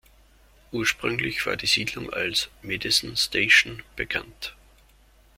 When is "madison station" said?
2.63-3.83